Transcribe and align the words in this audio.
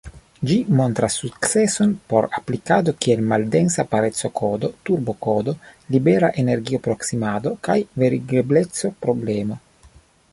Ĝi 0.49 0.55
montras 0.77 1.17
sukceson 1.23 1.91
por 2.13 2.27
aplikado 2.37 2.93
kiel 3.05 3.21
maldensa 3.33 3.85
pareco-kodo, 3.91 4.71
turbo-kodo, 4.89 5.55
libera 5.97 6.33
energio-proksimado, 6.45 7.53
kaj 7.69 7.77
verigebleco-problemo. 8.05 9.63